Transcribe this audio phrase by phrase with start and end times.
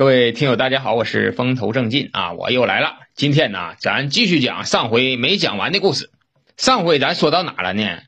[0.00, 3.00] 各位听友，大家好，我是风头正劲啊，我又来了。
[3.14, 6.10] 今天呢，咱继续讲上回没讲完的故事。
[6.56, 8.00] 上回咱说到哪了呢？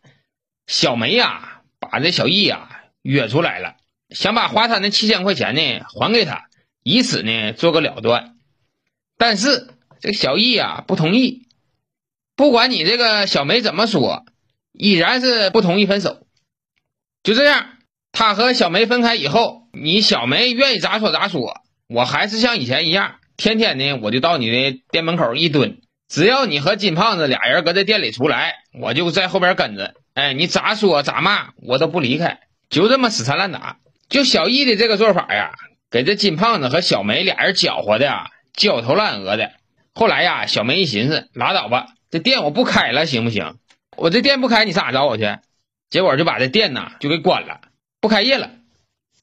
[0.67, 3.77] 小梅呀，把这小易呀约出来了，
[4.09, 6.47] 想把华山的七千块钱呢还给他，
[6.83, 8.37] 以此呢做个了断。
[9.19, 9.69] 但是
[10.01, 11.47] 这个小易呀不同意，
[12.35, 14.25] 不管你这个小梅怎么说，
[14.73, 16.27] 依然是不同意分手。
[17.23, 17.67] 就这样，
[18.13, 21.61] 他和小梅分开以后，你小梅愿意咋说咋说。
[21.93, 29.95] 我还是像以前一样，天天呢，我就到你的店门口一蹲，只要你和金胖子俩人搁这店里出来，我就在后边跟着。
[30.15, 33.79] 哎，你咋说咋骂，我都不离开，就这么死缠烂打。
[34.09, 35.53] 就小易的这个做法呀，
[35.91, 39.53] 给这金胖子和小梅俩人搅和的啊，焦头烂额的。
[39.95, 43.57] 后来呀，小梅一寻思，拉倒吧，这店我不开了，行不行？
[43.97, 45.39] 我这店不开，你上哪找我去？
[45.91, 47.61] 结果就把这店呢就给关了，
[48.01, 48.51] 不开业了。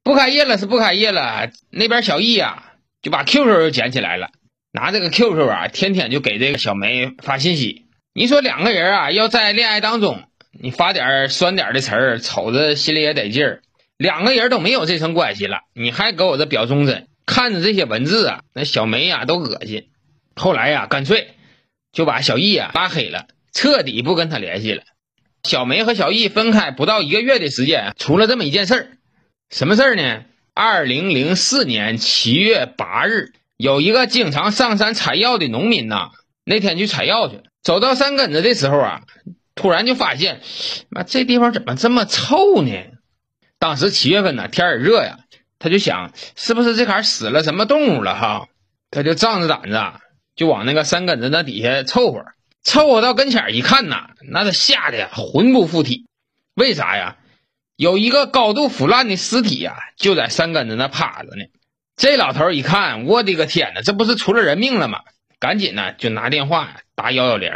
[0.03, 4.29] 不开业了是不开业了，那边小易啊就把 QQ 又捡起来了，
[4.71, 7.85] 拿这个 QQ 啊，天天就给这个小梅发信息。
[8.13, 13.61] 你说两个人啊要在恋爱当中，你发点酸点的词儿，瞅着心里也得劲儿。
[13.97, 19.89] 两个人都没有这层关系了，你还给我这表忠贞，看着这些文字啊，那小梅呀都恶心。
[20.35, 21.35] 后来呀，干脆
[21.91, 24.83] 就把小易啊拉黑了，彻底不跟他联系了。
[25.43, 28.87] 小梅和小易分开不到一个月的时间，出了这么一件事儿。
[29.49, 30.25] 什么事儿呢？
[30.53, 36.11] 二零零四年七月八日，有一个经常上山采药的农民呐，
[36.43, 39.01] 那天去采药去，走到山根子的时候啊，
[39.55, 40.41] 突然就发现，
[40.89, 42.71] 妈这地方怎么这么臭呢？
[43.57, 45.17] 当时七月份呢，天也热呀，
[45.57, 48.45] 他就想是不是这坎死了什么动物了哈？
[48.91, 49.81] 他就仗着胆子
[50.35, 52.23] 就往那个山根子那底下凑合，
[52.61, 56.05] 凑合到跟前一看呐，那他吓得魂不附体。
[56.53, 57.17] 为啥呀？
[57.79, 61.45] 有一个高度腐烂的尸体呀，就在山根子那趴着呢。
[61.95, 64.99] 这老头一看，我的个天哪，这不是出了人命了吗？
[65.39, 67.49] 赶紧呢就拿电话打幺幺零。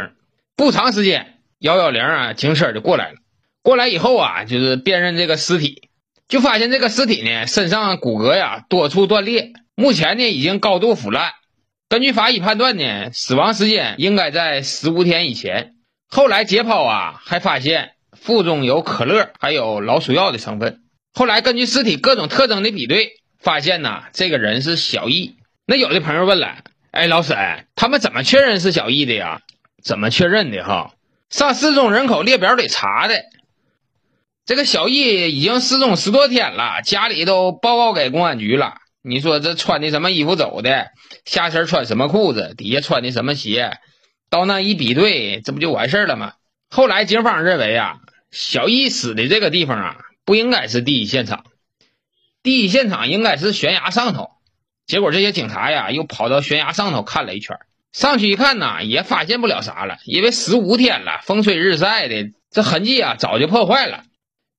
[0.56, 3.18] 不长时间，幺幺零啊，警车就过来了。
[3.62, 5.90] 过来以后啊，就是辨认这个尸体，
[6.26, 11.32] 就发现这个尸体呢，身上骨骼呀多处断裂，目前呢已经高度腐烂。
[11.90, 15.74] 根据法医判断呢，死亡时间应该在十五天以前。
[16.08, 17.90] 后来解剖啊，还发现。
[18.24, 20.80] 腹中有可乐，还有老鼠药的成分。
[21.12, 25.36] 后来根据尸体各种特征的比对，发现呢，这个人是小易。
[25.66, 26.56] 那有的朋友问了，
[26.90, 27.36] 哎，老沈，
[27.76, 29.42] 他们怎么确认是小易的呀？
[29.84, 30.94] 怎么确认的哈？
[31.28, 33.14] 上失踪人口列表里查的。
[34.46, 38.76] 这个小易已经失踪十多天了，家里都报告给公安局了。
[39.02, 40.86] 你说这穿的什么衣服走的？
[41.26, 42.54] 下身穿什么裤子？
[42.56, 43.72] 底下穿的什么鞋？
[44.30, 46.32] 到那一比对，这不就完事儿了吗？
[46.70, 47.98] 后来警方认为啊。
[48.34, 51.44] 小易死的这个地方啊，不应该是第一现场，
[52.42, 54.30] 第一现场应该是悬崖上头。
[54.86, 57.56] 结果这些警察呀，又跑到悬崖上头看了一圈，
[57.92, 64.02] 上去一看呢，也发现不了啥了，因为十五天了，风吹日晒的，这痕迹啊早就破坏了。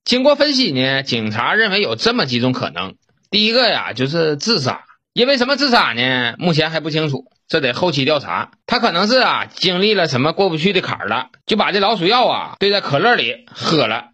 [0.04, 2.96] 经过分析呢，警察认为有这么几种可能：
[3.30, 6.34] 第一个呀，就是自杀，因为什么自杀呢？
[6.38, 7.26] 目前还不清楚。
[7.48, 14.08] 这得后期调查，他可能是啊经历了什么过不去的坎儿了，就把这老鼠药啊兑在可乐里喝了。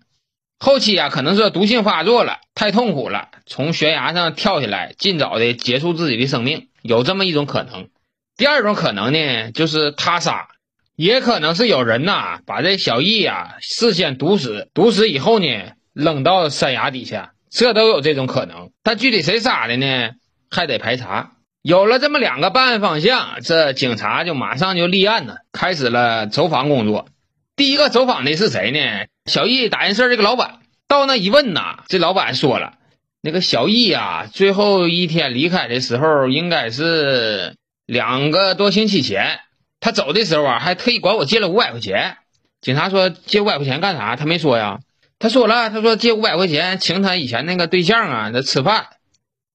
[0.58, 7.88] 后期啊可能是毒性发作了，太痛苦了，从悬崖上跳下来，尽早的结束自己的生命，有这么一种可能。
[8.36, 10.48] 第二种可能呢，就是他杀，
[10.94, 18.70] 也可能是有人呐把这小易啊事先毒死，毒死以后呢扔到山崖底下，这都有这种可能。
[18.82, 20.10] 但具体谁杀的呢，
[20.50, 21.32] 还得排查。
[21.62, 27.06] 有了这么两个办案方向，这警察就马上就立案呢，开始了走访工作。
[27.54, 29.06] 第一个走访的是谁呢？
[29.26, 30.58] 小易打印社这个老板。
[30.88, 32.74] 到那一问呐，这老板说了，
[33.22, 37.54] 那个小易啊，最后一天离开的时候，应该是
[37.86, 39.38] 两个多星期前。
[39.78, 42.16] 他走的时候啊，还特意管我借了五百块钱。
[42.60, 44.16] 警察说借五百块钱干啥？
[44.16, 44.80] 他没说呀。
[45.20, 48.86] 他说了，他说借五百块钱请他以前那个对象啊，那吃饭。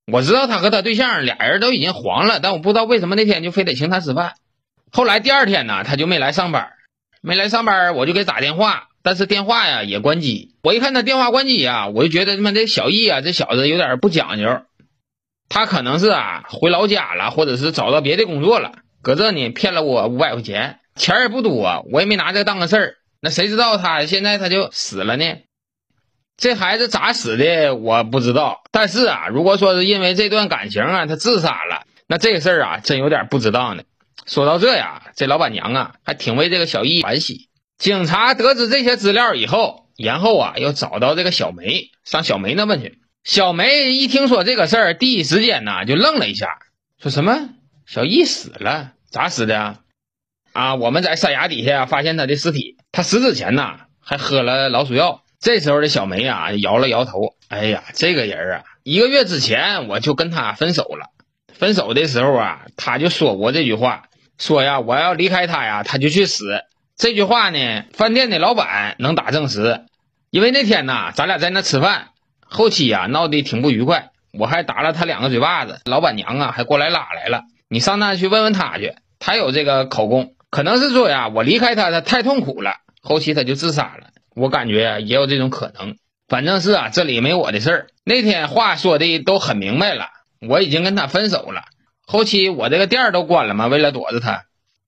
[0.10, 4.36] 我知道他和他对象俩人都已经黄了，但我不知道为什么那天就非得请他吃饭。
[4.90, 6.70] 后来第二天呢，他就没来上班，
[7.22, 10.56] 没来上班，我就给打电话，但是电话呀也关机。
[10.64, 14.62] 我一看他电话关机呀，我就觉得他妈这小易啊，这小子有点不讲究。
[15.50, 18.72] 他可能是啊回老家了，或者是找到别的工作了，
[19.02, 22.96] 搁这呢骗了我五百块钱，钱也不多，我也没拿这当个事儿。
[23.20, 25.26] 那谁知道他现在他就死了呢？
[26.38, 33.86] 这孩子咋死的我不知道，但是啊，如果说是因为这段感情啊，他自杀了，那这个事儿啊，真有点不值当的。
[34.28, 37.50] 说到这呀，这老板娘啊，还挺为这个小易惋惜。
[37.80, 43.00] 警察得知这些资料以后，然后啊，又找到这个小梅，上小梅那问去。
[43.24, 46.60] 小梅一听说这个事儿，第一时间呢就愣了一下，
[47.02, 47.50] 说什么
[47.88, 48.92] 小易死了？
[49.10, 49.80] 咋死的？
[50.54, 55.24] 啊，我们在山崖底下发现他的尸体，他死之前呢还喝了老鼠药。
[55.40, 61.12] 这时候的小梅啊摇了摇头，哎呀，这个人啊，一个月之前我就跟他分手了。
[61.54, 64.04] 分手的时候啊，他就说过这句话，
[64.38, 66.62] 说呀，我要离开他呀，他就去死。
[66.96, 69.82] 这句话呢，饭店的老板能打证实，
[70.32, 72.10] 因为那天呢，咱俩在那吃饭，
[72.42, 77.44] 后期呀闹得挺不愉快，我还打了他两个嘴巴子，老板娘啊还过来拉来了。
[77.70, 84.10] 你上那去问问他去，他有这个口供，可能是说呀，我离开他，他太痛苦了，后期他就自杀了。
[84.38, 85.98] 我感觉也有这种可能，
[86.28, 87.88] 反正是啊，这里没我的事儿。
[88.04, 90.06] 那天话说的都很明白了。
[90.48, 91.64] 我已经跟他分手了，
[92.06, 94.44] 后期我这个店儿都关了嘛，为了躲着他。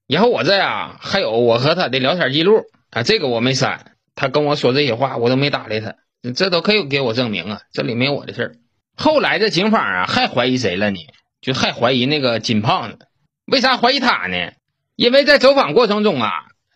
[0.07, 2.61] 然后我这啊还有我和他的聊天记录
[2.91, 3.93] 啊，这个我没删。
[4.13, 5.95] 他跟我说这些话，我都没搭理他，
[6.35, 8.55] 这都可以给我证明啊，这里没我的事儿。
[8.95, 10.99] 后来这警方啊还怀疑谁了呢？
[11.41, 12.99] 就还怀疑那个金胖子。
[13.47, 14.51] 为啥怀疑他呢？
[14.95, 16.29] 因为在走访过程中啊，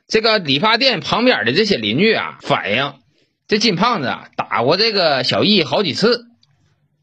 [0.08, 2.94] 这个理发店旁边的这些邻居啊反映，
[3.48, 6.26] 这金胖子啊打过这个小易好几次。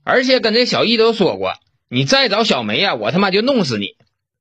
[0.03, 1.53] 而且跟这小易都说过，
[1.89, 3.97] 你再找小梅呀，我他妈就弄死你。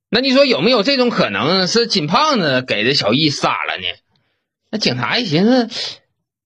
[0.10, 3.84] 那你说有没有这种可能是金胖子给这小易杀了呢？
[4.72, 5.70] 那警察一寻思，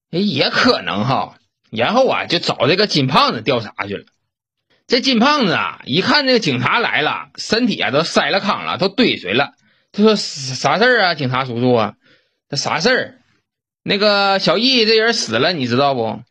[0.09, 1.37] 也可能哈。
[1.71, 4.05] 然后啊，就找这个金胖子调查去了。
[4.87, 9.51] 这金胖子啊，一看这个警察来了，身体啊都塞了糠了，都堆水了。
[9.91, 11.93] 他说啥事儿啊，警察叔叔啊？
[12.57, 13.15] 啥事儿？
[13.83, 16.21] 那个小易这人死了，你知道不？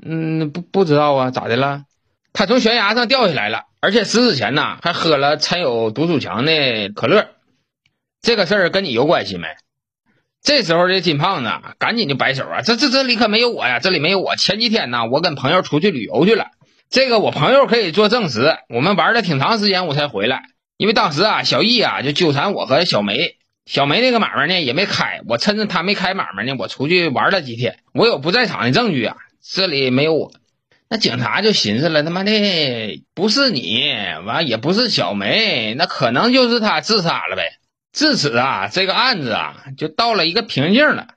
[0.00, 1.84] 嗯，不不知道啊，咋的了？
[2.32, 7.30] 他从悬崖上掉下来了，而且死之前呢，还喝了掺有毒鼠强的可乐。
[8.22, 9.48] 这个事儿跟你有关系没？
[10.40, 14.36] 这时候这金胖子赶紧就摆手啊，这这这里可没有我呀，这里没有我。
[14.36, 16.52] 前几天呢，我跟朋友出去旅游去了，
[16.88, 18.56] 这个我朋友可以做证实。
[18.68, 20.44] 我们玩了挺长时间，我才回来。
[20.76, 23.37] 因为当时啊，小易啊就纠缠我和小梅，
[23.68, 30.32] 小梅那个买卖呢也没开，我趁着他没开买卖呢，我出去玩了几天，我有不在场的证据啊，这里没有我。
[30.88, 33.92] 那警察就寻思了，他妈的不是你，
[34.24, 37.58] 完也不是小梅，那可能就是他自杀了呗。
[37.92, 41.08] 至此啊，这个案子啊就到了一个瓶颈了。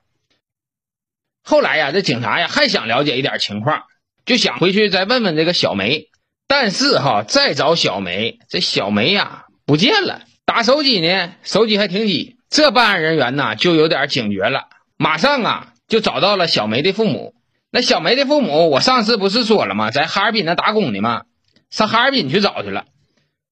[1.42, 3.84] 后来呀，这警察呀还想了解一点情况，
[4.26, 6.10] 就想回去再问问这个小梅。
[6.46, 10.20] 但是哈，再找小梅，这小梅呀不见了。
[10.44, 12.36] 打手机呢，手机还停机。
[12.52, 14.68] 这办案人员呢就有点警觉了，
[14.98, 17.34] 马上啊就找到了小梅的父母。
[17.70, 19.90] 那小梅的父母，我上次不是说了吗？
[19.90, 21.22] 在哈尔滨那打工的吗？
[21.70, 22.84] 上哈尔滨去找去了。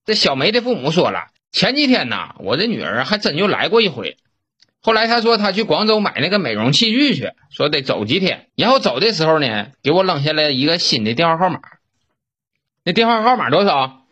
[0.05, 4.19] 这小梅的父母说了，前几天呢，我这女儿还真就来过一回。
[4.83, 8.49] 后来她说她去广州买那个美容器具去，说得走几天。
[8.55, 11.61] 然后走的时候呢，给我扔下来一个新的电话号码。
[12.85, 14.03] 那电话号码多少？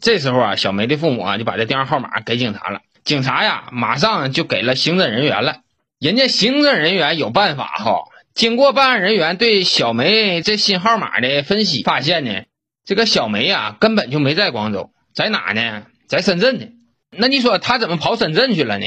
[0.00, 2.80] 这时候啊，小梅的父母啊就把这电话号码给警察了。
[3.08, 5.62] 警察呀，马上就给了刑侦人员了。
[5.98, 8.02] 人家刑侦人员有办法哈。
[8.34, 12.42] 经过办案人员对小梅这新号码的分析，发现呢，
[12.84, 15.86] 这个小梅啊根本就没在广州，在哪呢？
[16.06, 16.66] 在深圳呢。
[17.10, 18.84] 那你说她怎么跑深圳去了呢？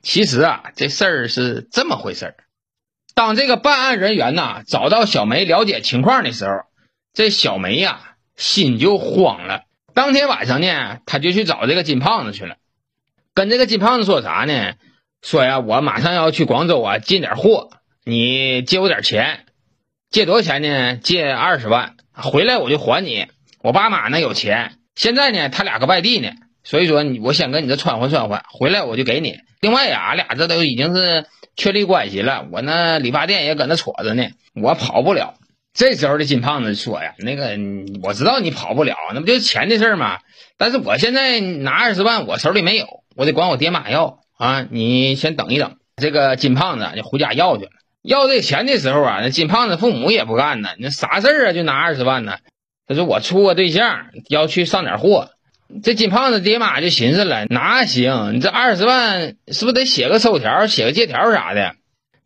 [0.00, 2.36] 其实啊，这事儿是这么回事儿。
[3.14, 6.62] 当这个办案人员呐找到小梅了解情况的时候，
[7.12, 8.00] 这小梅呀
[8.34, 9.64] 心就慌了。
[9.92, 12.56] 当天晚上呢，他就去找这个金胖子去了，
[13.36, 14.72] 跟这个金胖子说啥呢？
[15.20, 17.68] 说呀，我马上要去广州啊，进点货。
[18.02, 19.44] 你借我点钱，
[20.08, 20.96] 借多少钱呢？
[20.96, 23.26] 借二十万，回来我就还你。
[23.60, 26.30] 我爸妈呢有钱，现在呢他俩搁外地呢，
[26.64, 29.36] 所以说你我先跟你这串换串换，回来我就给你。
[29.60, 31.26] 另外呀，俺俩这都已经是
[31.56, 35.34] 确立关系了，我那理发店也搁那戳着呢，我跑不了。
[35.74, 37.58] 这时候的金胖子说呀，那个
[38.02, 40.20] 我知道你跑不了，那不就钱的事儿吗？
[40.56, 44.66] 但是我现在拿二十万，我手里没有，我得管我爹妈要啊。
[44.70, 47.70] 你先等一等，这个金胖子就回家要去了。
[48.02, 50.68] 要这钱的时候啊，那金胖子父母也不干呢。
[50.78, 52.36] 那啥事儿啊，就拿二十万呢？
[52.86, 55.30] 他说我处个对象，要去上点货。
[55.82, 58.34] 这金胖子爹妈就寻思了，哪行？
[58.34, 61.74] 你这二十万是不是得写个收条、写个借条啥的？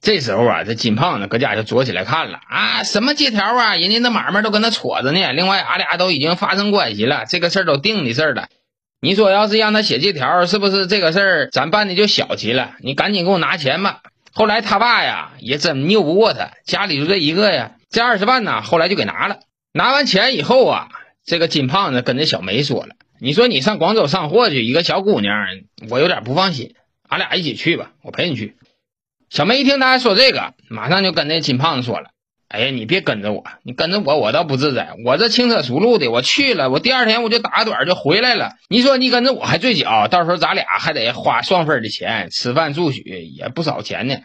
[0.02, 3.76] 这时候啊，这金胖子搁家就坐起来看了啊，什么借条啊？
[3.76, 5.32] 人家那买卖都跟他戳着呢。
[5.32, 8.48] 另外，俺俩都已经发生关系了，这个事儿都定的事儿了。
[9.02, 12.76] 你说要是让他写借条，是不是这个事儿咱办的就小气了？
[12.80, 14.02] 你赶紧给我拿钱吧。
[14.32, 19.38] 后来他爸呀也真拗不过他，家里就这一个呀，这二十万呢，后来就给拿了。
[19.72, 20.88] 拿完钱以后啊，
[21.24, 25.34] 这个金胖子跟这小梅说了：“你说你上广州上货去，一个小姑娘，
[25.88, 26.74] 我有点不放心，
[27.08, 28.56] 俺俩一起去吧，我陪你去。”
[29.30, 32.10] 小梅一听他说这个，马上就跟那金胖子说了
[32.50, 38.54] ：“哎呀，你别跟着我，你跟着我我倒不自在，我这轻车熟路的，我去了，我第二天我就打个盹就回来了。
[38.68, 44.16] 你说你跟着我还醉脚，到时候咱俩还得花双份的钱，吃饭住宿也不少钱呢。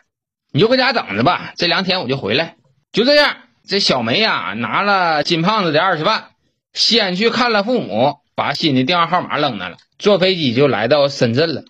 [0.51, 2.55] 你就搁家等着吧，这两天我就回来。
[2.91, 6.29] 就这样，这小梅呀拿了金胖子的二十万，
[6.74, 11.63] 先去看了父母，把新的电话号码扔那了，坐飞机就来到深圳了。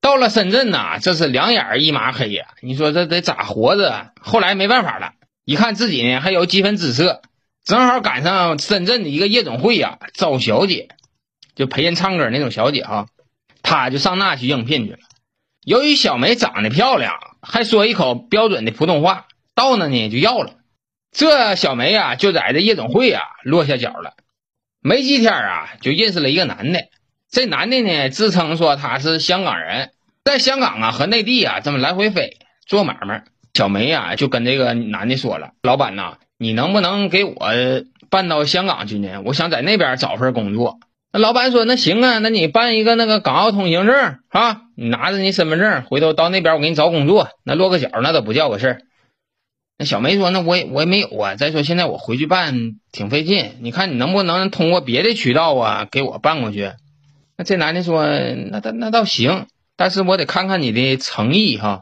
[0.00, 2.46] 到了深圳呐，这是两眼一抹黑呀！
[2.62, 4.12] 你说这得咋活着？
[4.20, 5.10] 后来没办法了，
[5.48, 7.22] 一看自己呢还有几分姿色，
[7.64, 10.90] 正好赶上深圳的一个夜总会呀招小姐，
[11.54, 13.06] 就陪人唱歌那种小姐哈，
[13.62, 14.98] 他就上那去应聘去了。
[15.64, 20.56] 由于小梅长得漂亮，还说一口标准的普通话，到那呢就要了。
[21.12, 24.16] 这小梅呀就在这夜总会啊落下脚了，
[24.82, 26.80] 没几天啊就认识了一个男的。
[27.30, 29.92] 这男的呢，自称说他是香港人，
[30.24, 32.36] 在香港啊和内地啊这么来回飞
[32.66, 33.24] 做买卖。
[33.58, 37.34] 小梅呀就跟这个男的说了：“老板呐，你能不能给我
[38.08, 39.20] 办到香港去呢？
[39.24, 40.78] 我想在那边找份工作。”
[41.12, 47.30] 那老板说：“那行啊，那你办一个那个港澳通行证啊，你拿着你身份证，回头到那边我给你找工作。
[47.42, 48.78] 那落个脚那都不叫个事儿。”
[49.76, 51.34] 那小梅说：“那我也我也没有啊。
[51.34, 56.70] 再说现在我回去办挺费劲，你看你能不能通过别的渠道啊给我办过去？”
[57.36, 58.06] 那这男的说
[58.52, 61.80] ：“那倒那倒行，但是我得看看你的诚意哈。”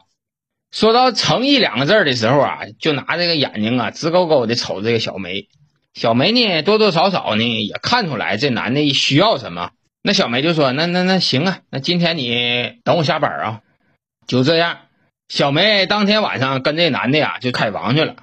[0.71, 5.47] 说到诚意两个字的时候啊，就拿这个眼睛啊直勾勾的瞅这个小梅。
[5.93, 9.71] 小梅呢多多少少呢也看出来这男的需要什么。
[10.03, 13.61] 那小梅就说：“那那那行啊，那今天你等我下班啊。”
[14.27, 14.77] 就这样，
[15.27, 18.15] 小梅当天晚上跟这男的呀就开房去了。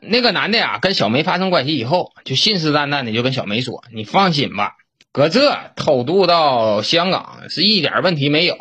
[0.00, 4.72] 那个男的呀跟小梅发生关系以后，就信誓旦旦的就跟小梅说：“你放心吧。”
[5.10, 8.56] 搁这偷渡到香港是一点问题没有，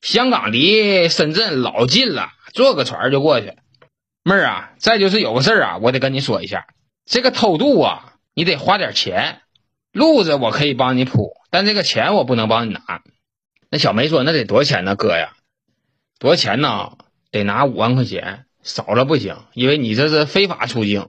[0.00, 3.54] 香港离深圳老近了，坐个船就过去。
[4.22, 6.66] 妹儿啊，再就是有个事儿啊，我得跟你说一下，
[7.06, 9.40] 这个偷渡啊，你得花点钱。
[9.92, 13.02] 路子我可以帮你铺，但这个钱我不能帮你拿。
[13.70, 15.32] 那小梅说：“那得多少钱呢，哥呀？
[16.18, 16.92] 多少钱呢？
[17.30, 21.08] 得拿五万块钱，少了不行，因为你这是非法出境。”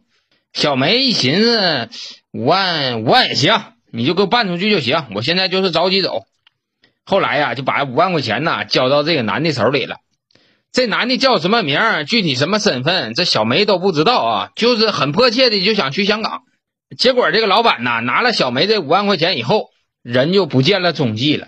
[0.54, 1.90] 小梅一寻思，
[2.32, 3.62] 五万五万也行。
[3.92, 6.26] 你就给我办出去就行，我现在就是着急走。
[7.06, 9.98] 后来呀，就把五万块钱呢交到这个男的手里了。
[10.72, 16.44] 这男的叫什么名，具体什么身份，这小梅都不知道啊，就是很迫切的就想去香港。
[16.98, 19.70] 结果这个老板呢拿了小梅这五万块钱以后，
[20.02, 21.48] 人就不见了踪迹了。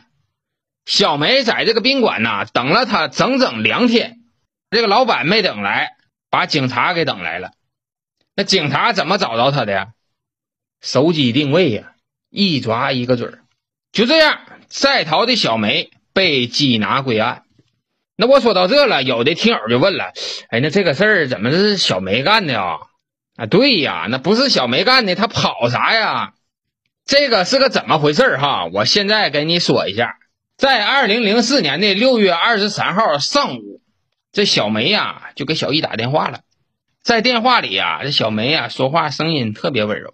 [0.86, 4.20] 小梅在这个宾馆呢等了他整整两天，
[4.70, 5.96] 这个老板没等来，
[6.30, 7.51] 把警察给等来了。
[8.36, 9.88] 那警察怎么找到他的呀？
[10.82, 11.88] 手机定位呀。
[12.34, 13.40] 一抓一个准儿，
[13.92, 17.44] 就这样，在逃的小梅被缉拿归案。
[18.22, 20.12] 那我说到这了，有的听友就问了
[20.50, 22.78] ：“哎，那这个事儿怎么是小梅干的啊？”
[23.36, 26.34] 啊，对呀，那不是小梅干的，她跑啥呀？
[27.04, 28.68] 这个是个怎么回事儿哈？
[28.72, 30.18] 我现在跟你说一下，
[30.56, 33.82] 在二零零四年的六月二十三号上午，
[34.32, 36.42] 这小梅呀就给小易打电话了，
[37.01, 40.13] 在电话里呀，这小梅呀说话声音特别温柔，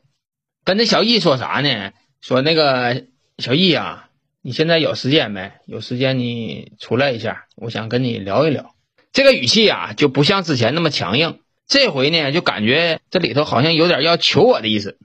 [0.64, 1.92] 跟这小易说啥呢？
[2.22, 3.04] 说那个
[3.38, 4.07] 小易啊，
[4.48, 5.51] 你现在有时间没？
[5.66, 8.74] 有时间你出来一下，我想跟你聊一聊。
[9.12, 14.98] 这个语气啊，就不像之前那么强硬，这回呢，就感觉这里头好像有点要求我的意思。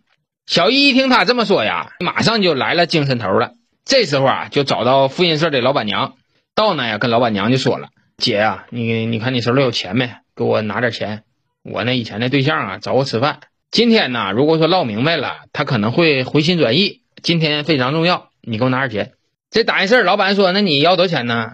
[0.46, 3.54] 小易一听他这么说呀，马上就来了精神头了。
[3.84, 6.14] 这时候啊，就找到复印社的老板娘，
[6.54, 10.08] 到那呀，跟老板娘就说了：“姐呀，你你看你手里有钱没？
[10.36, 11.24] 给我拿点钱。
[11.64, 13.40] 我那以前的对象啊，找我吃饭。
[13.72, 19.14] 今天呢，如果说唠明白了，他可能会回心转意。”今天非常重要，你给我拿点钱。
[19.52, 21.52] 这答应事儿，老板说：“那你要多少钱呢？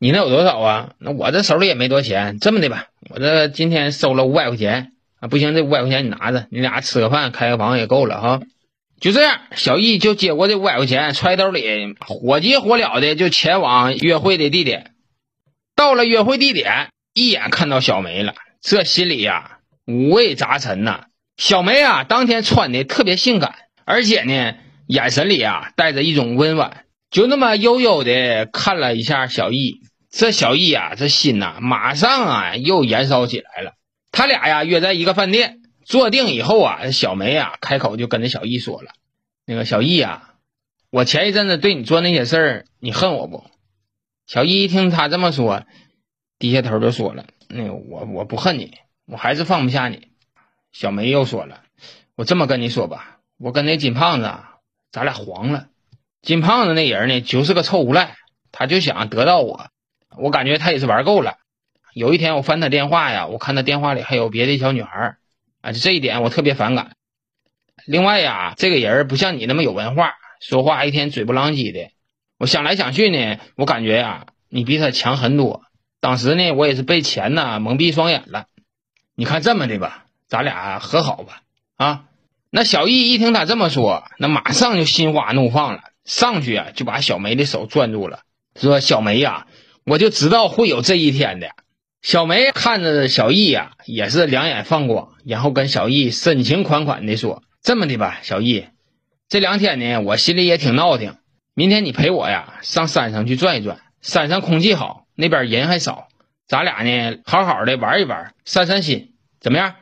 [0.00, 0.90] 你那有多少啊？
[0.98, 2.40] 那我这手里也没多钱。
[2.40, 8.40] 这么的吧，我这今天收了五百块钱啊，不行，这五百块钱你拿着，你俩吃个饭，开个房也够了哈。”
[9.00, 14.90] 就这样，小易就接过这五百块钱，揣兜里，火急火燎的就前往约会的地点。
[15.76, 21.04] 到了约会地点，一眼看到小梅了，这心里呀五味杂陈呐。
[21.36, 24.54] 小梅啊，当天穿的特别性感，而且呢。
[24.88, 26.84] 眼神里啊带着一种温婉，
[27.16, 29.80] 就那么悠悠的看了一下小易。
[30.10, 33.72] 这小易啊，这心呐马上啊又燃烧起来了。
[34.12, 38.90] 他俩呀约在一个饭店坐定以后啊，小梅啊开口就跟着小易说了
[39.46, 40.34] ：“那个小易啊，
[40.90, 43.44] 我前一阵子对你做那些事儿，你恨我不？”
[44.28, 45.62] 小易一听他这么说，
[46.38, 48.74] 低下头就说了：“那个我我不恨你，
[49.06, 50.08] 我还是放不下你。”
[50.70, 51.62] 小梅又说了
[52.14, 54.30] ：“我这么跟你说吧，我跟那金胖子。”
[54.92, 55.68] 咱俩黄了，
[56.26, 58.16] 金胖子那人呢，就是个臭无赖，
[58.50, 59.68] 他就想得到我，
[60.18, 61.36] 我感觉他也是玩够了。
[61.94, 65.18] 有一天我翻他电话呀，我看他电话里还有别的小女孩，
[65.60, 66.96] 啊，就这一点我特别反感。
[67.86, 71.90] 另外呀，这个人不像你那么有文化，说话一天嘴不浪叽的。
[72.38, 75.62] 我想来想去呢，我感觉呀，你比他强很多。
[76.00, 78.46] 当时呢，我也是被钱呐蒙蔽双眼了。
[79.14, 81.42] 你看这么的吧，咱俩和好吧。
[81.76, 82.06] 啊，
[82.50, 88.20] 那小易一听他这么说，那马上就心花怒放了，上去啊就把小梅的手攥住了，
[88.58, 89.46] 说：“小梅呀，
[89.84, 91.50] 我就知道会有这一天的。”
[92.00, 98.66] 小梅看着小易呀，也是两眼放光，然后跟小易深情款款的说：“这么的吧，小易，
[99.28, 101.16] 这两天呢，我心里也挺闹挺。
[101.54, 106.08] 明天你陪我呀，上山上去转一转，山上空气好。”那边人还少，
[106.46, 109.74] 咱俩呢好好的玩一玩，散散心，怎么样？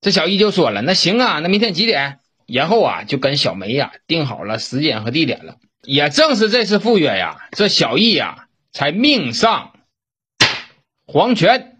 [0.00, 5.56] 这小易就说了：“那行啊，那明天几点？”然后啊就跟小梅呀定好了时间和地点了。
[5.82, 9.72] 也正是这次赴约呀，这小易呀才命丧
[11.06, 11.73] 黄泉。